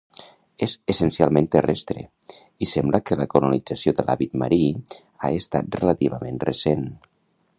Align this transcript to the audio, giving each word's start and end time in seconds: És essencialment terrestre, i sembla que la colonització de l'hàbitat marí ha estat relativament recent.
És 0.67 0.71
essencialment 0.93 1.49
terrestre, 1.55 2.05
i 2.65 2.69
sembla 2.71 3.01
que 3.09 3.19
la 3.21 3.29
colonització 3.35 3.95
de 3.99 4.07
l'hàbitat 4.07 4.41
marí 4.45 4.61
ha 5.27 5.33
estat 5.43 5.81
relativament 5.83 6.45
recent. 6.49 6.87